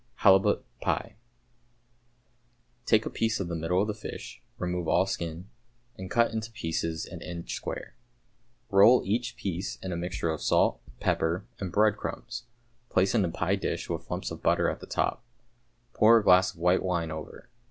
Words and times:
=Halibut 0.15 0.65
Pie.= 0.81 1.15
Take 2.87 3.05
a 3.05 3.09
piece 3.11 3.39
of 3.39 3.49
the 3.49 3.55
middle 3.55 3.83
of 3.83 3.87
the 3.87 3.93
fish, 3.93 4.41
remove 4.57 4.87
all 4.87 5.05
skin, 5.05 5.47
and 5.95 6.09
cut 6.09 6.31
into 6.31 6.51
pieces 6.53 7.05
an 7.05 7.21
inch 7.21 7.53
square. 7.53 7.95
Roll 8.71 9.03
each 9.05 9.35
piece 9.37 9.75
in 9.75 9.91
a 9.91 9.95
mixture 9.95 10.31
of 10.31 10.41
salt, 10.41 10.81
pepper, 10.99 11.45
and 11.59 11.71
breadcrumbs, 11.71 12.45
place 12.89 13.13
in 13.13 13.23
a 13.23 13.29
pie 13.29 13.55
dish 13.57 13.91
with 13.91 14.09
lumps 14.09 14.31
of 14.31 14.41
butter 14.41 14.71
at 14.71 14.79
the 14.79 14.87
top. 14.87 15.23
Pour 15.93 16.17
a 16.17 16.23
glass 16.23 16.51
of 16.55 16.59
white 16.59 16.81
wine 16.81 17.11
over. 17.11 17.51